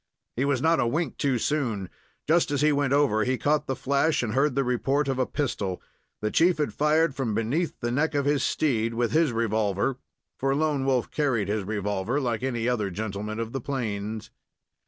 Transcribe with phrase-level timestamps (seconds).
[0.35, 1.87] He was not a wink too soon.
[2.27, 5.27] Just as he went over he caught the flash, and heard the report of a
[5.27, 5.79] pistol.
[6.21, 9.99] The chief had fired from beneath the neck of his steed, with his revolver
[10.39, 14.31] for Lone Wolf carried his revolver, like any other gentleman of the plains.